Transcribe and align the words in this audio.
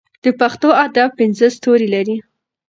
د 0.23 0.25
پښتو 0.39 0.69
ادب 0.85 1.09
پنځه 1.19 1.47
ستوري 1.57 1.87
لري. 1.95 2.15